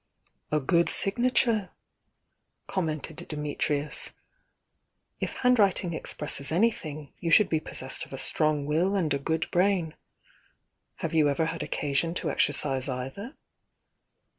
[0.51, 1.69] "A good signature!"
[2.65, 4.15] commented Dimitrius.
[5.19, 9.19] "If handwriting expresses anything, you should be pos sessed of a strong will and a
[9.19, 9.93] good brain.
[11.05, 13.35] Have you ever had occasion to exercise either?"